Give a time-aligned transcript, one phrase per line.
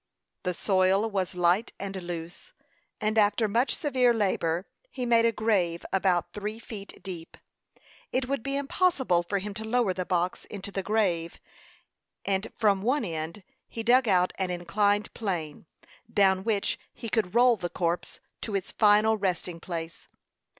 [0.41, 2.53] The soil was light and loose,
[2.99, 7.37] and after much severe labor, he made a grave about three feet deep.
[8.11, 11.39] It would be impossible for him to lower the box into the grave;
[12.25, 15.67] and, from one end, he dug out an inclined plane,
[16.11, 20.07] down which he could roll the corpse to its final resting place.